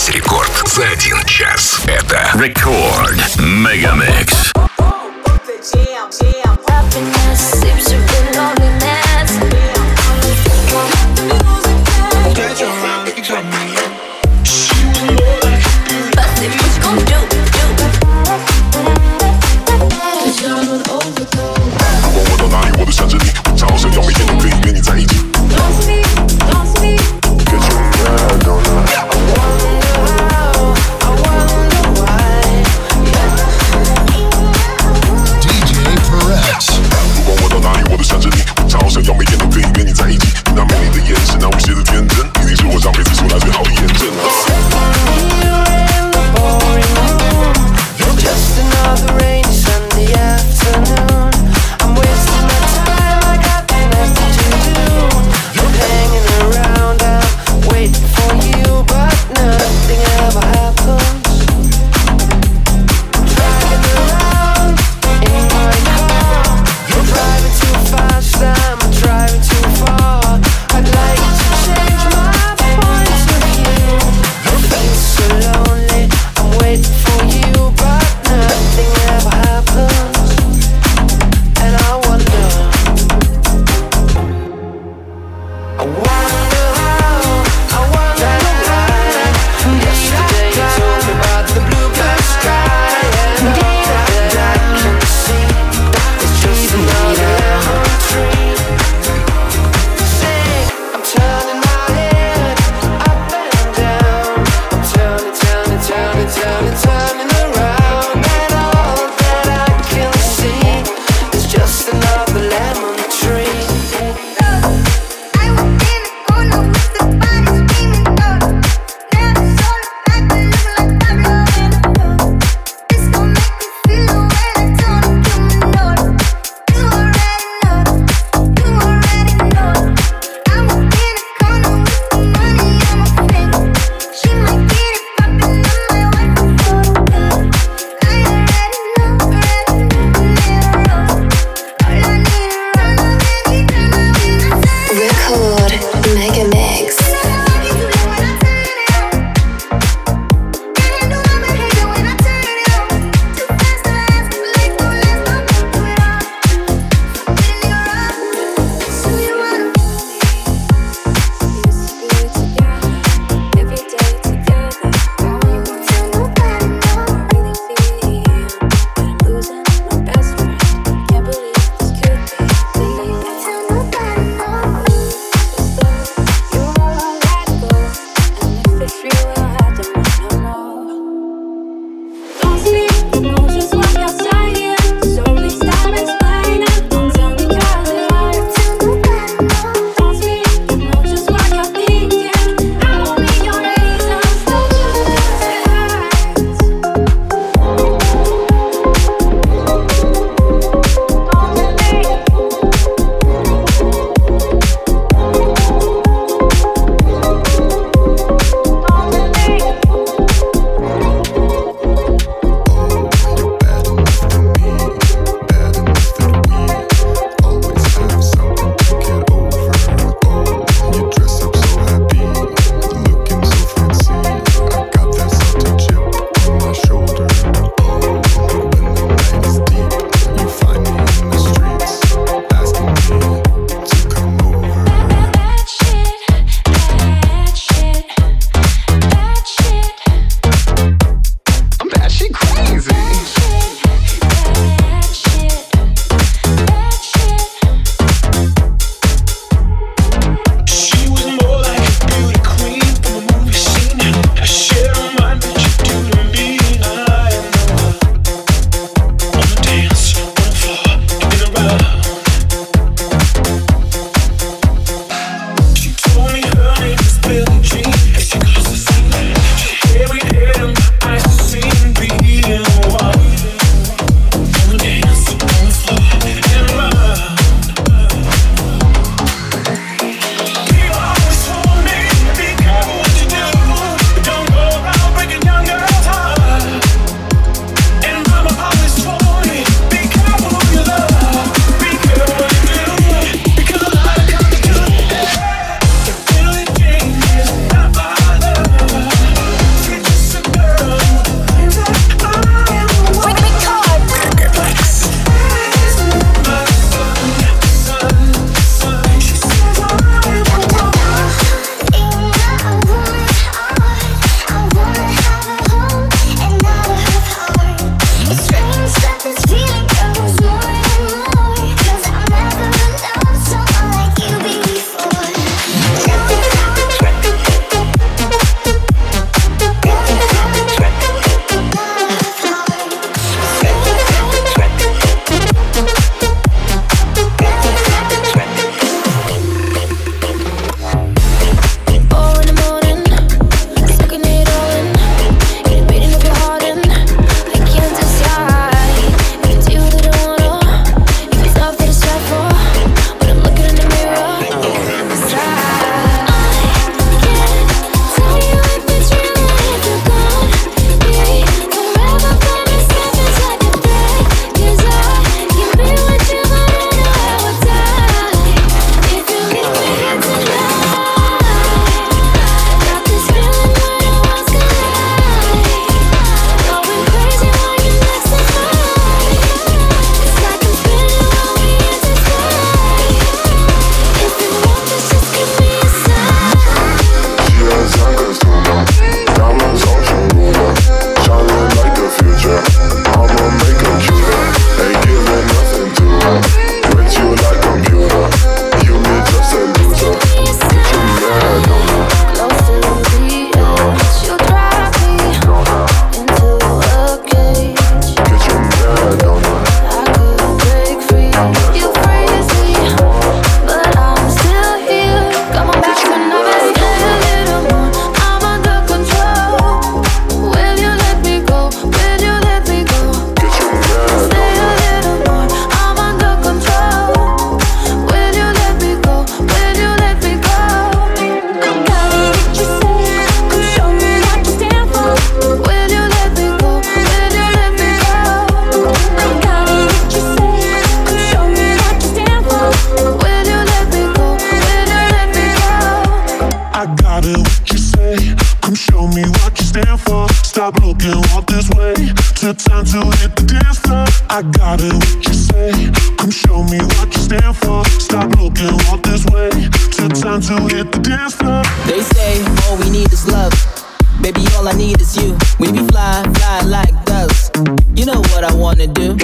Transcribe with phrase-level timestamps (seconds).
[0.00, 1.80] здесь рекорд за один час.
[1.86, 4.52] Это рекорд Мегамикс.
[6.66, 8.19] Happiness seems to be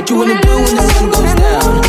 [0.07, 1.86] What you wanna do when the sun goes down?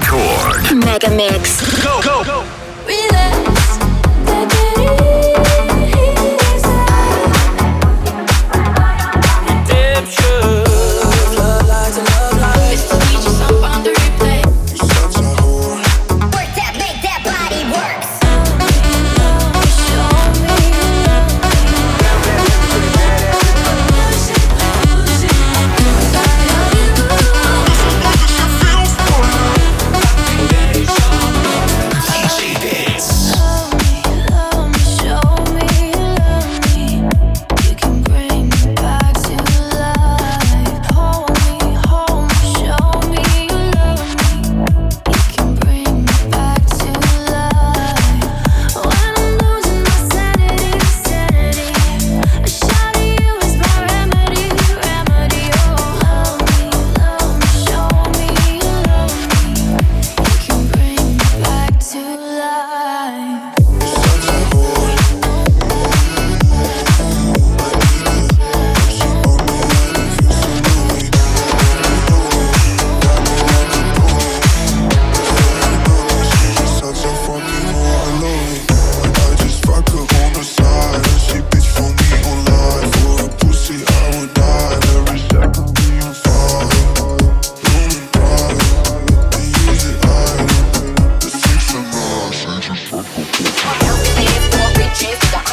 [0.00, 0.84] Record.
[0.84, 1.60] Mega Mix.
[1.84, 2.44] Go, go, go.
[2.86, 3.59] Relax,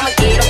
[0.00, 0.47] I'ma get them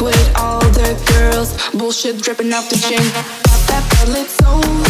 [0.00, 1.52] with all the girls.
[1.72, 3.02] Bullshit dripping off the chin.
[3.12, 4.84] Pop that bottle, it's over.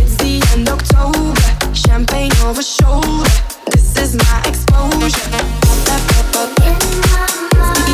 [0.00, 1.74] It's the end of October.
[1.74, 3.30] Champagne over shoulder.
[3.70, 5.30] This is my exposure.
[5.62, 6.02] Pop that
[6.32, 7.91] bottle,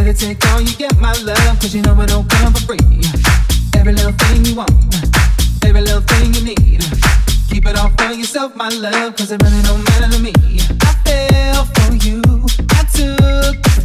[0.00, 2.78] Better take all you get, my love, cause you know it don't come for free.
[3.76, 4.72] Every little thing you want,
[5.62, 6.82] every little thing you need.
[7.50, 10.32] Keep it all for yourself, my love, cause it really don't matter to me.
[10.80, 12.22] I fell for you,
[12.70, 13.79] I took